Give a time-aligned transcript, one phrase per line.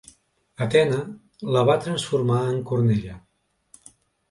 [0.65, 0.97] Atena
[1.57, 3.21] la va transformar en cornella.